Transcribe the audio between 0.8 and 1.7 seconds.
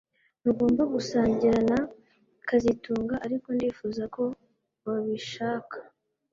gusangira